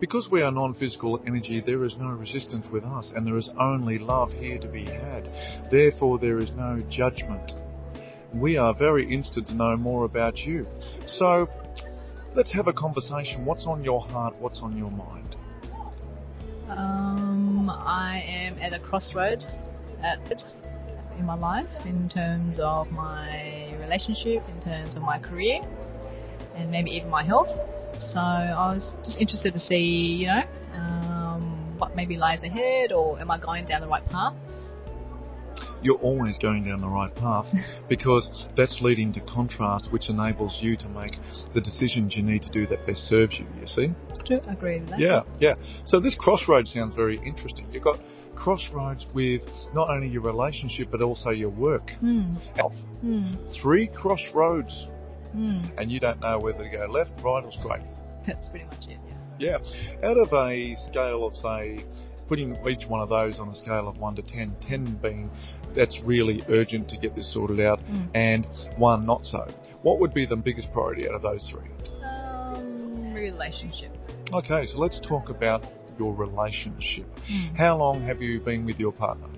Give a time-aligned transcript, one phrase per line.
[0.00, 3.98] Because we are non-physical energy, there is no resistance with us and there is only
[3.98, 5.28] love here to be had.
[5.70, 7.52] Therefore, there is no judgment.
[8.32, 10.68] We are very interested to know more about you.
[11.06, 11.48] So,
[12.36, 13.44] let's have a conversation.
[13.44, 14.36] What's on your heart?
[14.38, 15.34] What's on your mind?
[16.68, 19.46] Um, I am at a crossroads
[20.02, 20.20] at
[21.18, 25.60] in my life in terms of my relationship, in terms of my career,
[26.54, 27.50] and maybe even my health.
[27.96, 30.42] So I was just interested to see, you know,
[30.74, 34.34] um, what maybe lies ahead, or am I going down the right path?
[35.80, 37.46] You're always going down the right path
[37.88, 41.12] because that's leading to contrast, which enables you to make
[41.54, 43.46] the decisions you need to do that best serves you.
[43.60, 43.94] You see?
[44.24, 44.98] Do agree with that.
[44.98, 45.54] Yeah, yeah.
[45.84, 47.68] So this crossroads sounds very interesting.
[47.72, 48.00] You've got
[48.34, 49.42] crossroads with
[49.74, 51.90] not only your relationship but also your work,
[52.56, 52.74] health.
[53.00, 53.34] Hmm.
[53.60, 54.86] Three crossroads,
[55.32, 55.60] Hmm.
[55.78, 57.82] and you don't know whether to go left, right, or straight.
[58.26, 58.98] That's pretty much it.
[59.38, 59.58] Yeah.
[60.00, 60.08] Yeah.
[60.08, 61.84] Out of a scale of say,
[62.28, 65.30] putting each one of those on a scale of one to ten, ten being
[65.74, 68.08] that's really urgent to get this sorted out, Mm.
[68.14, 69.46] and one not so.
[69.82, 71.68] What would be the biggest priority out of those three?
[72.04, 73.92] Um, relationship.
[74.32, 75.64] Okay, so let's talk about
[75.98, 77.06] your relationship.
[77.26, 77.54] Hmm.
[77.56, 79.28] How long have you been with your partner?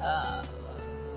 [0.00, 0.44] Uh,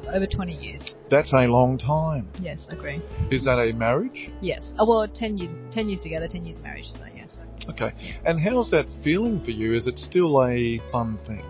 [0.08, 0.96] over 20 years.
[1.10, 2.28] That's a long time.
[2.42, 3.02] Yes, agree.
[3.32, 4.32] Is that a marriage?
[4.42, 4.74] Yes.
[4.78, 7.34] Oh, well, 10 years, 10 years together, 10 years marriage, so yes.
[7.70, 7.92] Okay.
[8.26, 9.74] And how's that feeling for you?
[9.74, 11.44] Is it still a fun thing?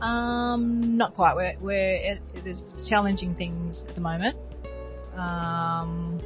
[0.00, 1.34] Um, not quite.
[1.34, 4.36] We're, we're, it, there's challenging things at the moment.
[5.14, 6.20] Um,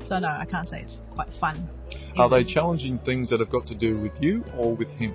[0.00, 1.68] so no, I can't say it's quite fun.
[2.16, 5.14] Are they challenging things that have got to do with you or with him?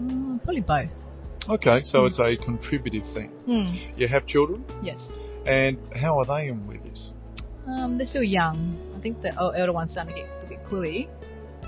[0.00, 0.90] Mm, probably both.
[1.48, 2.06] Okay, so Hmm.
[2.06, 3.30] it's a contributive thing.
[3.46, 3.66] Hmm.
[3.96, 4.98] You have children, Yes.
[5.46, 7.12] and how are they in with this?
[7.66, 8.76] Um, they're still young.
[8.96, 11.08] I think the elder one's starting to get a bit cluey,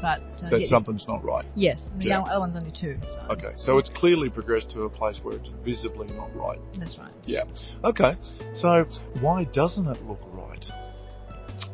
[0.00, 1.44] but uh, That yeah, something's not right.
[1.56, 2.38] yes, the Yeah.
[2.38, 2.97] one's only two.
[3.03, 6.61] So Okay, so it's clearly progressed to a place where it's visibly not right.
[6.78, 7.12] that's right.
[7.27, 7.44] Yeah.
[7.84, 8.17] Okay,
[8.53, 8.84] so
[9.21, 10.65] why doesn't it look right?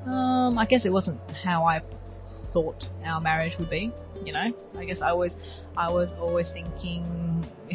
[0.06, 1.80] Um, I guess it wasn't how I
[2.54, 3.92] thought our marriage would be.
[4.24, 5.32] You know, I guess I was,
[5.76, 7.44] I was always thinking.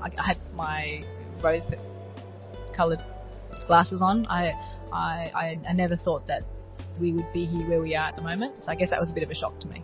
[0.00, 1.02] I, I had my
[1.42, 3.02] rose-colored
[3.66, 4.26] glasses on.
[4.26, 4.52] I,
[4.92, 6.44] I, I, I never thought that
[7.00, 8.64] we would be here where we are at the moment.
[8.64, 9.82] So I guess that was a bit of a shock to me.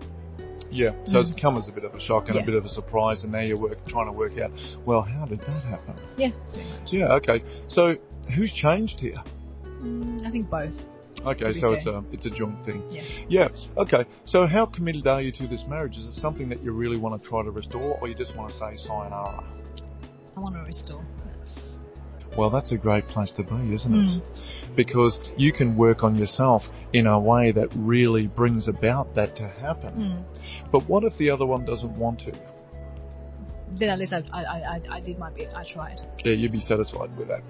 [0.70, 2.38] Yeah, so it's come as a bit of a shock and Mm.
[2.38, 2.42] Yeah.
[2.42, 4.50] a bit of a surprise, and now you're work, trying to work out,
[4.84, 5.94] well, how did that happen?
[6.16, 6.30] Yeah.
[6.86, 7.42] Yeah, okay.
[7.68, 7.96] So
[8.34, 9.22] who's changed here?
[9.64, 10.74] Mm, I think both.
[11.26, 11.72] Okay, so fair.
[11.76, 12.82] it's a it's a joint thing.
[12.88, 13.02] Yeah.
[13.28, 13.48] Yeah.
[13.76, 14.04] Okay.
[14.24, 15.96] So how committed are you to this marriage?
[15.96, 18.50] Is it something that you really want to try to restore, or you just want
[18.50, 19.44] to say sayonara?
[20.36, 21.04] I want to restore.
[22.36, 24.18] Well, that's a great place to be, isn't Mm.
[24.18, 24.76] it?
[24.76, 29.48] Because you can work on yourself in a way that really brings about that to
[29.48, 29.94] happen.
[29.94, 30.70] mm.
[30.70, 32.32] But what if the other one doesn't want to?
[33.72, 35.52] Then at least I, I, I, I did my bit.
[35.54, 36.00] I tried.
[36.24, 37.42] Yeah, you'd be satisfied with that.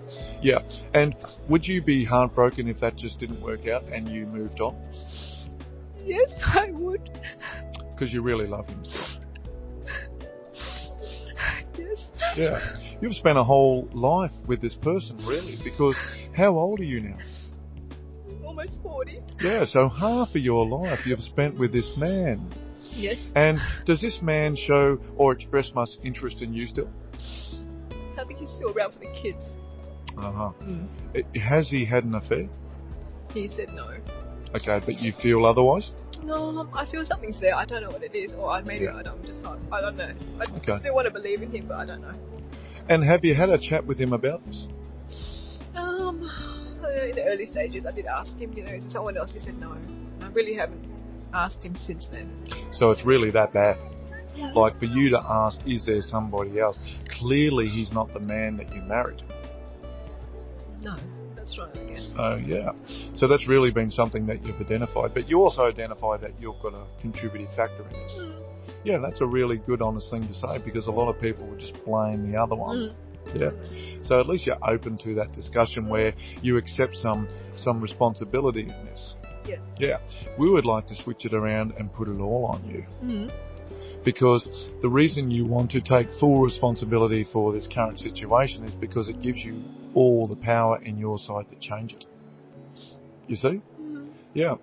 [0.42, 0.60] Yeah.
[0.94, 1.14] And
[1.48, 4.76] would you be heartbroken if that just didn't work out and you moved on?
[6.04, 7.10] Yes, I would.
[7.92, 8.82] Because you really love him.
[11.78, 12.08] Yes.
[12.36, 12.76] Yeah.
[13.00, 15.94] You've spent a whole life with this person, really, because
[16.34, 17.18] how old are you now?
[18.44, 19.20] Almost 40.
[19.40, 22.48] Yeah, so half of your life you've spent with this man.
[22.96, 23.18] Yes.
[23.36, 26.88] And does this man show or express much interest in you still?
[28.18, 29.50] I think he's still around for the kids.
[30.16, 30.52] Uh huh.
[30.62, 30.88] Mm.
[31.36, 32.48] Has he had an affair?
[33.34, 33.90] He said no.
[34.54, 35.92] Okay, but you feel otherwise?
[36.24, 37.54] No, I feel something's there.
[37.54, 38.96] I don't know what it is, or I maybe Yeah.
[38.96, 39.58] I don't, I'm just not.
[39.70, 40.14] I don't know.
[40.40, 40.78] I Okay.
[40.80, 42.14] still want to believe in him, but I don't know.
[42.88, 44.68] And have you had a chat with him about this?
[45.74, 46.22] Um,
[47.04, 48.54] in the early stages, I did ask him.
[48.54, 49.34] You know, is there someone else?
[49.34, 49.76] He said no.
[50.22, 50.82] I really haven't
[51.32, 52.30] asked him since then.
[52.72, 53.78] So it's really that bad.
[54.54, 56.78] Like for you to ask, is there somebody else?
[57.08, 59.22] Clearly he's not the man that you married.
[60.82, 60.94] No,
[61.34, 61.74] that's right.
[61.74, 62.12] I guess.
[62.14, 62.72] So yeah.
[63.14, 65.14] So that's really been something that you've identified.
[65.14, 68.18] But you also identify that you've got a contributing factor in this.
[68.20, 68.46] Mm.
[68.84, 71.58] Yeah, that's a really good honest thing to say because a lot of people would
[71.58, 72.76] just blame the other one.
[72.76, 72.94] Mm.
[73.34, 74.02] Yeah.
[74.02, 76.12] So at least you're open to that discussion where
[76.42, 79.16] you accept some some responsibility in this.
[79.46, 79.60] Yes.
[79.78, 79.98] Yeah.
[80.38, 82.84] We would like to switch it around and put it all on you.
[83.02, 83.32] Mm.
[84.04, 89.08] Because the reason you want to take full responsibility for this current situation is because
[89.08, 89.62] it gives you
[89.94, 92.06] all the power in your side to change it.
[93.26, 93.60] You see?
[94.36, 94.40] Mm.
[94.40, 94.54] Yeah.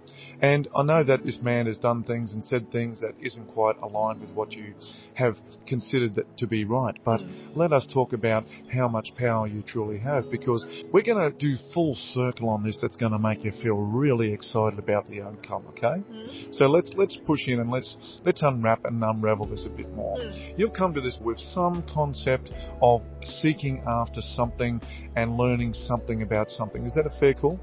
[0.42, 3.78] And I know that this man has done things and said things that isn't quite
[3.82, 4.74] aligned with what you
[5.14, 5.36] have
[5.68, 6.98] considered that to be right.
[7.06, 7.22] But
[7.56, 8.44] let us talk about
[8.74, 12.80] how much power you truly have because we're going to do full circle on this
[12.82, 16.04] that's going to make you feel really excited about the outcome, okay?
[16.52, 20.20] So let's let's push in and let's let's unwrap and unravel this a bit more.
[20.58, 24.82] You've come to this with some concept of seeking after something
[25.16, 26.86] and learning something about something.
[26.86, 27.60] Is that a fair call?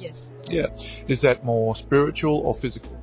[0.00, 0.16] Yes.
[0.44, 0.66] Yeah.
[1.08, 2.98] Is that more spiritual or physical?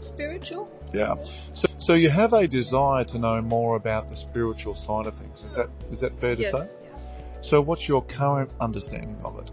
[0.00, 0.70] Spiritual?
[0.92, 1.14] Yeah.
[1.54, 5.42] So, so you have a desire to know more about the spiritual side of things.
[5.42, 6.52] Is that is that fair to yes.
[6.52, 6.70] say?
[6.84, 6.94] yes.
[7.42, 9.50] So what's your current understanding of it?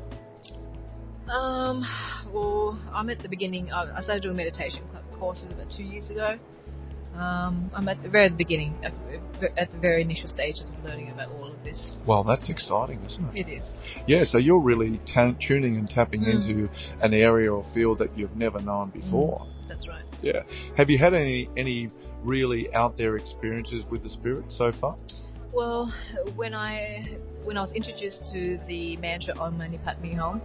[1.30, 1.86] Um,
[2.31, 3.71] well, I'm at the beginning.
[3.71, 4.83] I I started doing meditation
[5.18, 6.38] courses about two years ago.
[7.15, 8.93] Um, I'm at the very beginning, at,
[9.57, 11.95] at the very initial stages of learning about all of this.
[12.07, 13.47] Well, that's exciting, isn't it?
[13.47, 13.69] It is.
[14.07, 14.23] Yeah.
[14.23, 16.35] So you're really tuning and tapping Mm.
[16.47, 16.69] into
[17.01, 19.45] an area or field that you've never known before.
[19.67, 20.03] That's right.
[20.21, 20.43] Yeah.
[20.77, 21.89] Have you had any any
[22.23, 24.95] really out there experiences with the spirit so far?
[25.51, 25.93] Well,
[26.35, 30.41] when I when I was introduced to the mantra Om Mani Padme Hum,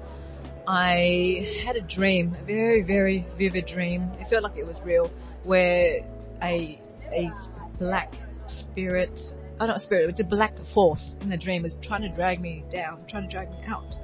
[0.66, 4.10] I had a dream, a very very vivid dream.
[4.20, 5.10] It felt like it was real,
[5.44, 6.00] where
[6.42, 6.80] a
[7.12, 7.30] a
[7.78, 8.14] black
[8.46, 9.18] spirit,
[9.60, 12.40] oh not a spirit, it's a black force in the dream was trying to drag
[12.40, 13.96] me down, trying to drag me out.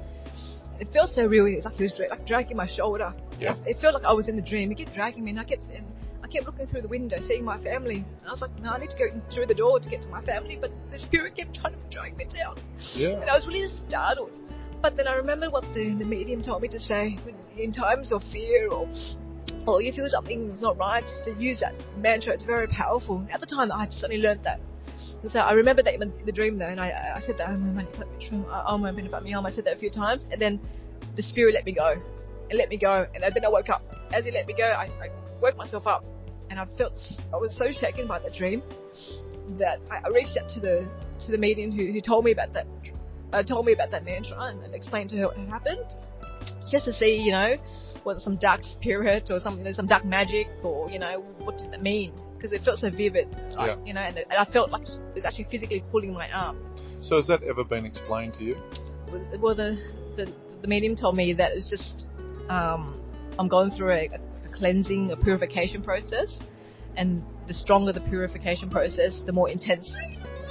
[0.79, 1.45] It felt so real.
[1.45, 3.13] It's like it was dra- like dragging my shoulder.
[3.39, 3.55] Yeah.
[3.65, 4.71] It felt like I was in the dream.
[4.71, 5.85] It kept dragging me, and I kept and
[6.23, 7.97] I kept looking through the window, seeing my family.
[7.97, 10.09] And I was like, no, I need to go through the door to get to
[10.09, 10.57] my family.
[10.59, 12.57] But the spirit kept trying to drag me down.
[12.95, 13.21] Yeah.
[13.21, 14.31] And I was really startled.
[14.81, 18.11] But then I remember what the, the medium told me to say when, in times
[18.11, 18.89] of fear or
[19.65, 22.33] or you feel something's not right, to use that mantra.
[22.33, 23.25] It's very powerful.
[23.31, 24.59] At the time, I suddenly learned that.
[25.21, 27.55] And so I remember that in the dream though, and I, I said that, oh
[27.57, 27.85] my
[28.67, 30.59] oh my I said that a few times, and then
[31.15, 31.95] the spirit let me go,
[32.49, 33.83] and let me go, and then I woke up.
[34.11, 35.09] As he let me go, I, I
[35.41, 36.03] woke myself up,
[36.49, 36.93] and I felt
[37.33, 38.61] I was so shaken by the dream
[39.57, 40.87] that I, I reached out to the
[41.25, 42.67] to the medium who, who told me about that,
[43.31, 45.95] uh, told me about that mantra, and, and explained to her what had happened,
[46.69, 47.55] just to see, you know,
[48.03, 51.71] whether some dark spirit or some you some dark magic or you know what did
[51.71, 52.13] that mean
[52.43, 53.85] because it felt so vivid, like, Yeah.
[53.85, 56.57] you know, and, and I felt like it was actually physically pulling my arm.
[57.01, 58.57] So has that ever been explained to you?
[59.39, 59.79] Well, the
[60.17, 62.07] the, the medium told me that it's just
[62.49, 63.01] um,
[63.39, 64.09] I'm going through a,
[64.45, 66.37] a cleansing, a purification process,
[66.97, 69.93] and the stronger the purification process, the more intense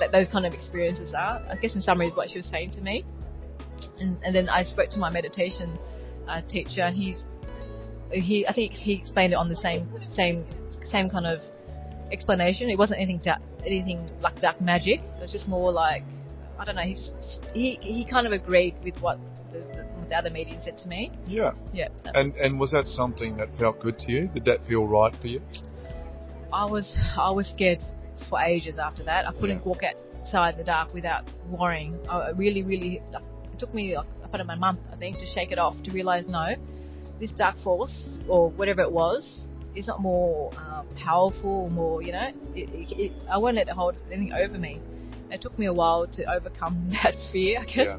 [0.01, 1.45] that those kind of experiences are.
[1.51, 3.05] I guess in summary is what she was saying to me.
[3.99, 5.79] And, and then I spoke to my meditation
[6.27, 7.23] uh, teacher, and he's
[8.13, 10.47] he I think he explained it on the same same
[10.85, 11.41] same kind of
[12.11, 12.69] explanation.
[12.69, 15.01] It wasn't anything dark, anything like dark magic.
[15.01, 16.05] It was just more like
[16.59, 16.83] I don't know.
[16.83, 17.11] He's
[17.55, 19.19] he he kind of agreed with what
[19.53, 21.11] the, the, what the other medium said to me.
[21.27, 21.53] Yeah.
[21.73, 24.29] Yeah, And and was that something that felt good to you?
[24.29, 25.41] Did that feel right for you?
[26.53, 27.81] I was I was scared
[28.29, 29.27] for ages after that.
[29.27, 29.65] I couldn't Yeah.
[29.65, 31.99] walk outside in the dark without worrying.
[32.09, 33.23] I really really like,
[33.53, 36.29] it took me like, about a month I think to shake it off to realize
[36.29, 36.55] no,
[37.23, 39.43] this dark force or whatever it was
[39.77, 42.31] is not more uh, powerful more you know.
[42.55, 44.81] It, it, it, I won't let it hold anything over me.
[45.31, 47.61] It took me a while to overcome that fear.
[47.61, 47.77] I guess.
[47.77, 47.99] Yeah.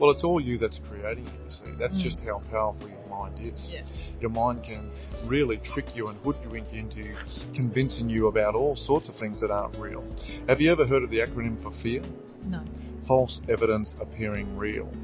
[0.00, 1.72] Well, it's all you that's creating it, you see.
[1.78, 2.02] That's Mm.
[2.02, 3.70] just how powerful your mind is.
[3.72, 3.84] Yeah.
[4.20, 4.90] Your mind can
[5.24, 7.14] really trick you and hoodwink you into
[7.54, 10.04] convincing you about all sorts of things that aren't real.
[10.48, 12.02] Have you ever heard of the acronym for fear?
[12.46, 12.60] No.
[13.06, 14.88] False evidence appearing real.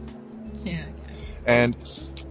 [0.65, 0.85] Yeah.
[0.99, 1.10] Okay.
[1.47, 1.77] And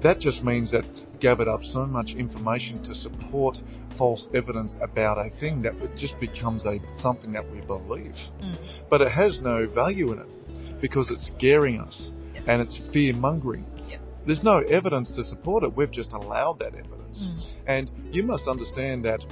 [0.01, 0.85] that just means that
[1.19, 3.57] gathered up so much information to support
[3.97, 8.15] false evidence about a thing that it just becomes a something that we believe.
[8.41, 8.57] Mm.
[8.89, 12.43] But it has no value in it because it's scaring us Yep.
[12.47, 13.65] and it's fear mongering.
[13.89, 13.99] Yep.
[14.25, 15.75] There's no evidence to support it.
[15.75, 17.27] We've just allowed that evidence.
[17.27, 17.43] Mm.
[17.67, 19.25] And you must understand that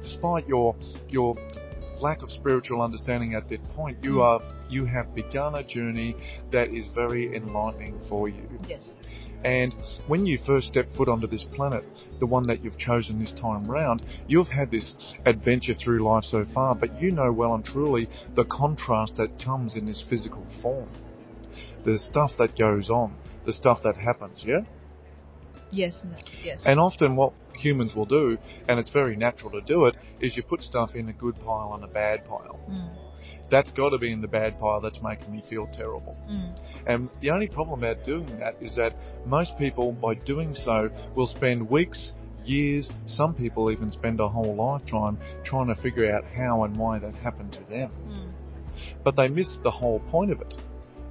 [0.00, 0.74] despite your
[1.08, 1.36] your
[2.00, 4.22] lack of spiritual understanding at that point, you Mm.
[4.22, 6.16] are you have begun a journey
[6.50, 8.48] that is very enlightening for you.
[8.68, 8.88] Yes.
[9.44, 9.74] And
[10.06, 11.84] when you first step foot onto this planet,
[12.18, 16.44] the one that you've chosen this time round, you've had this adventure through life so
[16.44, 20.90] far, but you know well and truly the contrast that comes in this physical form.
[21.84, 23.16] The stuff that goes on,
[23.46, 24.60] the stuff that happens, yeah?
[25.70, 26.04] Yes.
[26.42, 26.60] Yes.
[26.66, 28.36] And often what humans will do,
[28.68, 31.72] and it's very natural to do it, is you put stuff in a good pile
[31.74, 32.60] and a bad pile.
[32.68, 33.09] Mm.
[33.50, 36.16] That's got to be in the bad pile that's making me feel terrible.
[36.30, 36.58] Mm.
[36.86, 38.94] And the only problem about doing that is that
[39.26, 42.12] most people, by doing so, will spend weeks,
[42.44, 46.98] years, some people even spend a whole lifetime trying to figure out how and why
[46.98, 47.90] that happened to them.
[48.08, 48.32] Mm.
[49.02, 50.54] But they miss the whole point of it.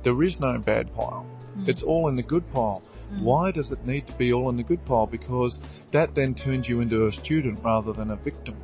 [0.04, 1.26] There is no bad pile.
[1.58, 1.68] Mm.
[1.68, 2.82] It's all in the good pile.
[3.12, 3.24] Mm.
[3.24, 5.08] Why does it need to be all in the good pile?
[5.08, 5.60] Because
[5.92, 8.56] that then turns you into a student rather than a victim.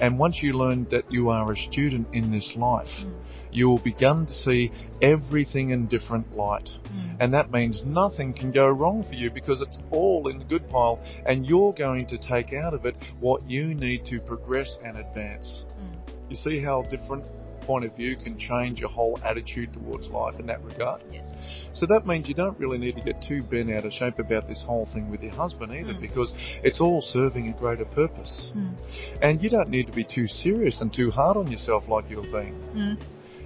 [0.00, 3.14] And once you learn that you are a student in this life, Mm.
[3.52, 6.68] you will begin to see everything in different light.
[6.84, 7.16] Mm.
[7.20, 10.66] And that means nothing can go wrong for you because it's all in the good
[10.68, 14.96] pile and you're going to take out of it what you need to progress and
[14.96, 15.64] advance.
[15.78, 15.96] Mm.
[16.30, 17.24] You see how different
[17.66, 21.02] point of view can change your whole attitude towards life in that regard?
[21.10, 21.26] Yes.
[21.72, 24.46] So that means you don't really need to get too bent out of shape about
[24.48, 26.00] this whole thing with your husband either Mm.
[26.00, 28.52] because it's all serving a greater purpose.
[28.56, 28.74] Mm.
[29.22, 32.22] And you don't need to be too serious and too hard on yourself like you're
[32.22, 32.54] being.
[32.74, 32.96] Mm.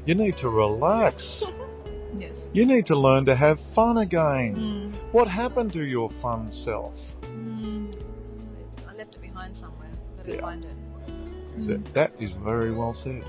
[0.06, 1.42] You need to relax.
[2.18, 2.36] Yes.
[2.54, 4.56] You need to learn to have fun again.
[4.56, 5.12] Mm.
[5.12, 6.94] What happened to your fun self?
[7.24, 7.94] Mm.
[8.88, 9.90] I left it behind somewhere.
[10.16, 10.40] Gotta Yeah.
[10.40, 10.70] find it.
[11.58, 11.66] Mm.
[11.66, 13.22] That, that is very well said.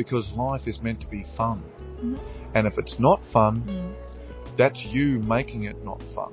[0.00, 1.62] Because life is meant to be fun.
[2.02, 2.18] Mhm.
[2.54, 3.92] And if it's not fun, Mm.
[4.56, 6.32] that's you making it not fun.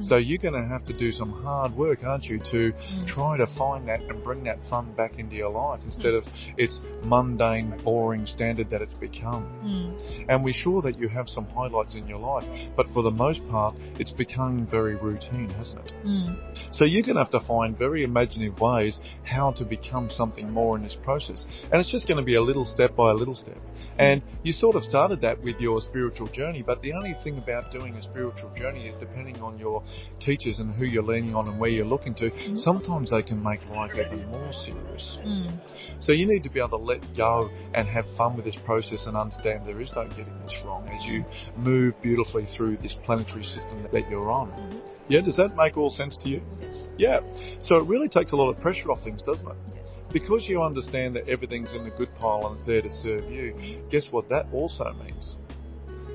[0.00, 3.06] So you're going to have to do some hard work, aren't you, to Mm.
[3.06, 6.26] try to find that and bring that fun back into your life instead of
[6.56, 9.46] its mundane, boring standard that it's become.
[9.64, 10.26] Mm.
[10.28, 13.46] And we're sure that you have some highlights in your life, but for the most
[13.48, 15.92] part, it's become very routine, hasn't it?
[16.04, 16.36] Mm.
[16.72, 20.76] So you're going to have to find very imaginative ways how to become something more
[20.76, 21.46] in this process.
[21.72, 23.58] And it's just going to be a little step by a little step.
[23.98, 27.70] And you sort of started that with your spiritual journey, but the only thing about
[27.72, 29.82] doing a spiritual journey is depending on your
[30.20, 33.60] teachers and who you're leaning on and where you're looking to, sometimes they can make
[33.70, 35.18] life even more serious.
[35.24, 35.58] Mm.
[35.98, 39.06] So you need to be able to let go and have fun with this process
[39.06, 41.24] and understand there is no getting this wrong as you
[41.56, 44.50] move beautifully through this planetary system that you're on.
[44.50, 44.80] Mhm.
[45.08, 46.42] Yeah, does that make all sense to you?
[46.60, 46.88] Yes.
[46.98, 47.20] Yeah.
[47.60, 49.56] So it really takes a lot of pressure off things, doesn't it?
[49.74, 49.85] Yes.
[50.16, 53.82] Because you understand that everything's in the good pile and it's there to serve you,
[53.90, 55.36] guess what that also means?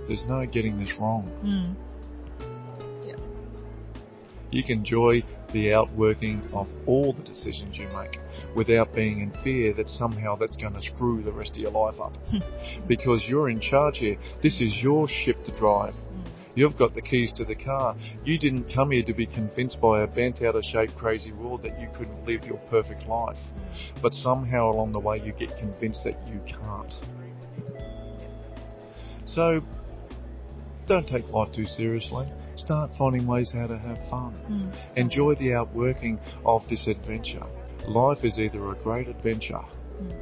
[0.07, 1.29] There's no getting this wrong.
[1.45, 1.75] Mm.
[4.49, 8.19] You can enjoy the outworking of all the decisions you make
[8.55, 12.01] without being in fear that somehow that's going to screw the rest of your life
[12.01, 12.17] up.
[12.87, 14.17] because you're in charge here.
[14.41, 15.93] This is your ship to drive.
[16.55, 17.95] You've got the keys to the car.
[18.25, 21.61] You didn't come here to be convinced by a bent out of shape crazy world
[21.63, 23.37] that you couldn't live your perfect life.
[24.01, 26.93] But somehow along the way you get convinced that you can't.
[29.25, 29.61] So
[30.87, 32.27] don't take life too seriously.
[32.57, 34.33] Start finding ways how to have fun.
[34.49, 34.97] Mm.
[34.97, 37.45] Enjoy the outworking of this adventure.
[37.87, 39.61] Life is either a great adventure
[40.01, 40.13] Mm.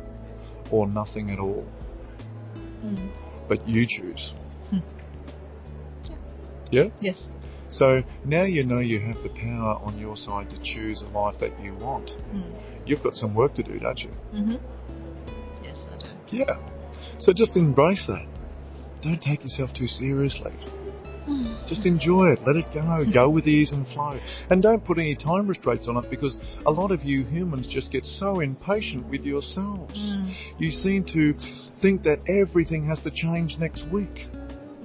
[0.72, 1.66] or nothing at all.
[2.86, 3.10] Mm.
[3.48, 4.34] But you choose.
[6.70, 6.76] Hmm.
[6.76, 6.90] Yeah?
[7.02, 7.24] Yes.
[7.70, 11.38] So now you know you have the power on your side to choose a life
[11.40, 12.18] that you want.
[12.34, 12.52] Mm.
[12.86, 14.10] You've got some work to do, don't you?
[14.34, 15.64] Mm-hmm.
[15.64, 16.38] Yes, I do.
[16.38, 16.58] Yeah.
[17.20, 18.26] So just embrace that.
[19.02, 20.54] Don't take yourself too seriously.
[21.68, 22.40] Just enjoy it.
[22.46, 23.06] Let it go.
[23.14, 24.20] Go with ease and flow.
[24.50, 27.92] And don't put any time restraints on it because a lot of you humans just
[27.92, 29.94] get so impatient with yourselves.
[29.94, 30.34] Mm.
[30.58, 31.36] You seem to
[31.82, 34.28] think that everything has to change next week.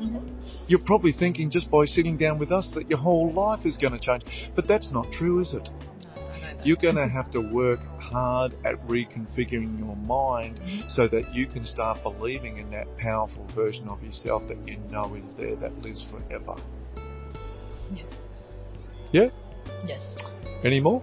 [0.05, 0.65] Mm-hmm.
[0.69, 3.93] You're probably thinking just by sitting down with us that your whole life is going
[3.93, 4.25] to change.
[4.55, 5.69] But that's not true, is it?
[5.69, 6.67] No, I don't know that.
[6.67, 10.91] You're going to have to work hard at reconfiguring your mind Mhm.
[10.91, 15.15] so that you can start believing in that powerful version of yourself that you know
[15.15, 16.55] is there that lives forever.
[17.95, 18.11] Yes.
[19.13, 19.29] Yeah?
[19.87, 20.03] Yes.
[20.63, 21.03] Any more?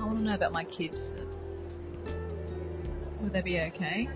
[0.00, 0.98] I want to know about my kids.
[3.20, 4.08] Would they be okay?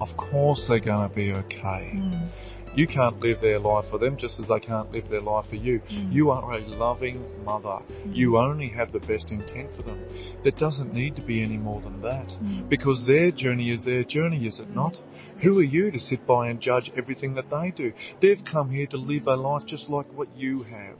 [0.00, 1.92] Of course they're going to be okay.
[1.94, 2.28] Mm.
[2.74, 5.56] You can't live their life for them just as they can't live their life for
[5.56, 5.80] you.
[5.80, 6.12] Mm.
[6.12, 7.78] You are a loving mother.
[8.04, 10.06] You only have the best intent for them.
[10.42, 12.28] There doesn't need to be any more than that.
[12.28, 12.68] Mm.
[12.68, 14.98] Because their journey is their journey, is it not?
[15.42, 17.94] Who are you to sit by and judge everything that they do?
[18.20, 20.96] They've come here to live a life just like what you have.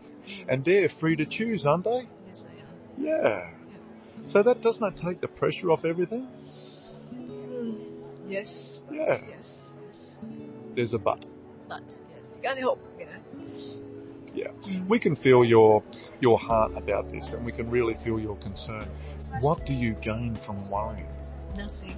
[0.48, 2.08] And they're free to choose, aren't they?
[2.26, 2.42] Yes,
[2.96, 3.06] they are.
[3.06, 3.50] Yeah.
[4.26, 6.26] So that doesn't that take the pressure off everything?
[8.28, 8.75] Yes.
[8.96, 9.04] Yeah.
[9.08, 9.22] Yes.
[9.28, 10.00] Yes.
[10.74, 11.26] There's a but.
[11.68, 11.98] But yes,
[12.36, 12.80] you can hope.
[12.98, 13.12] You know.
[14.34, 14.84] Yeah.
[14.88, 15.82] We can feel your
[16.20, 18.88] your heart about this and we can really feel your concern.
[19.40, 21.08] What do you gain from worrying?
[21.56, 21.96] Nothing.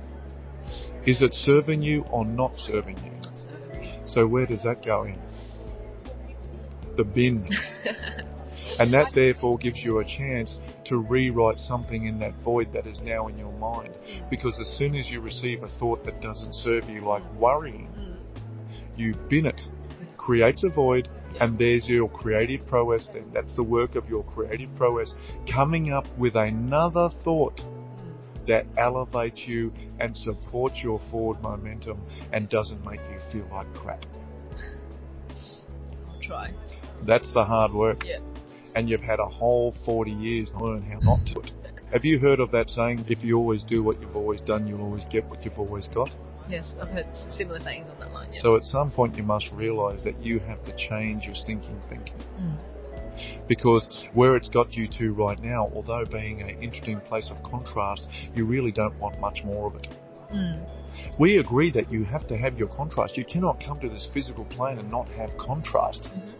[1.06, 3.12] Is it serving you or not serving you?
[3.12, 4.08] Not.
[4.08, 5.18] So where does that go in?
[6.96, 7.46] The bin.
[8.78, 13.00] And that therefore gives you a chance to rewrite something in that void that is
[13.00, 13.98] now in your mind.
[14.06, 14.30] Mm.
[14.30, 17.36] Because as soon as you receive a thought that doesn't serve you, like mm.
[17.36, 18.16] worrying, Mm.
[18.96, 19.60] you bin it,
[20.16, 21.08] creates a void,
[21.40, 23.30] and there's your creative prowess then.
[23.32, 25.14] That's the work of your creative prowess,
[25.46, 28.46] coming up with another thought mm.
[28.46, 32.00] that elevates you and supports your forward momentum
[32.32, 34.04] and doesn't make you feel like crap.
[36.08, 36.52] I'll try.
[37.06, 38.04] That's the hard work.
[38.04, 38.18] Yeah.
[38.74, 41.52] And you've had a whole 40 years to learn how not to do it.
[41.92, 44.82] Have you heard of that saying, if you always do what you've always done, you'll
[44.82, 46.14] always get what you've always got?
[46.48, 48.28] Yes, I've heard similar sayings on that line.
[48.32, 48.42] Yes.
[48.42, 52.16] So at some point you must realise that you have to change your stinking thinking.
[52.40, 52.56] Mm.
[53.48, 58.06] Because where it's got you to right now, although being an interesting place of contrast,
[58.34, 59.88] you really don't want much more of it.
[60.32, 60.68] Mm.
[61.18, 63.16] We agree that you have to have your contrast.
[63.16, 66.04] You cannot come to this physical plane and not have contrast.
[66.04, 66.32] Mhm.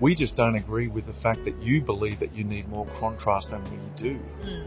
[0.00, 3.50] We just don't agree with the fact that you believe that you need more contrast
[3.50, 4.18] than we do.
[4.44, 4.64] Mm.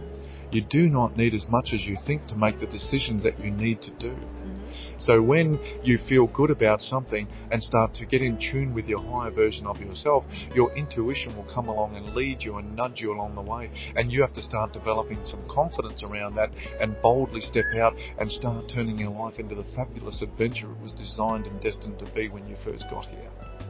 [0.52, 3.52] You do not need as much as you think to make the decisions that you
[3.52, 4.10] need to do.
[4.10, 4.60] Mhm.
[4.98, 9.00] So when you feel good about something and start to get in tune with your
[9.00, 10.26] higher version of yourself,
[10.56, 13.70] your intuition will come along and lead you and nudge you along the way.
[13.96, 18.32] And you have to start developing some confidence around that and boldly step out and
[18.32, 22.28] start turning your life into the fabulous adventure it was designed and destined to be
[22.28, 23.69] when you first got here.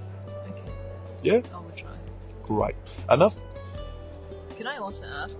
[1.23, 1.41] Yeah?
[1.53, 1.95] I will try.
[2.43, 2.75] Great.
[3.09, 3.33] Enough?
[4.57, 5.37] Can I also ask,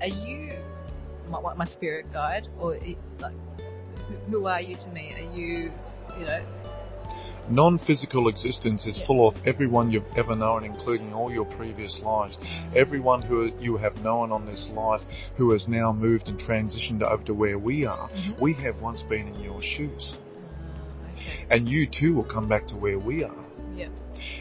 [0.00, 0.52] are you
[1.28, 2.78] my, my spirit guide, or
[3.18, 3.34] like,
[4.30, 5.12] who, are you to me?
[5.14, 5.72] Are you,
[6.18, 6.44] you know,
[7.48, 12.40] Non-physical existence is full of everyone you've ever known, including all your previous lives.
[12.74, 15.02] Everyone who you have known on this life
[15.36, 18.40] who has now moved and transitioned over to where we are, Mhm.
[18.40, 20.14] we have once been in your shoes.
[20.14, 21.46] Uh, okay.
[21.48, 23.44] And you too will come back to where we are.
[23.76, 23.88] Yeah.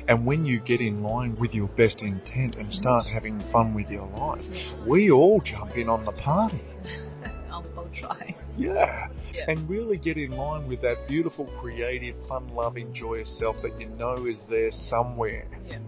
[0.07, 3.89] And when you get in line with your best intent and start having fun with
[3.89, 4.45] your life,
[4.85, 6.61] we all jump in on the party.
[7.51, 8.35] I'll, I'll try.
[8.57, 9.07] Yeah.
[9.33, 9.45] Yeah.
[9.47, 13.87] And really get in line with that beautiful, creative, fun loving, joyous self that you
[13.89, 15.47] know is there somewhere.
[15.67, 15.79] Yeah.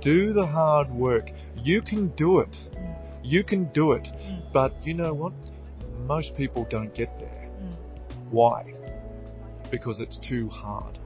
[0.00, 1.30] Do the hard work.
[1.56, 2.56] You can do it.
[2.74, 2.96] Mm.
[3.22, 4.02] You can do it.
[4.02, 4.52] Mm.
[4.52, 5.32] But you know what?
[6.06, 7.48] Most people don't get there.
[7.62, 7.76] Mm.
[8.30, 8.74] Why?
[9.70, 10.98] Because it's too hard.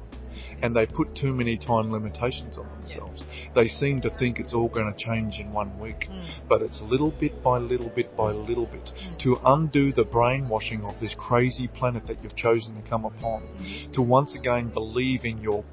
[0.63, 3.25] And they put too many time limitations on themselves.
[3.55, 6.09] They seem to think it's all going to change in one week.
[6.11, 6.25] Mm.
[6.49, 9.19] But it's little bit by little bit by little bit Mm.
[9.19, 13.43] to undo the brainwashing of this crazy planet that you've chosen to come upon.
[13.43, 13.93] Mm.
[13.93, 15.65] To once again believe in your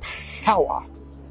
[0.43, 0.85] power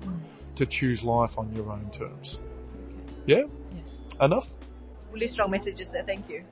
[0.05, 0.21] Mm.
[0.57, 2.39] to choose life on your own terms.
[2.39, 3.25] Okay.
[3.27, 3.45] Yeah?
[3.77, 3.91] Yes.
[4.21, 4.47] Enough?
[5.13, 6.05] Really strong messages there.
[6.05, 6.43] Thank you.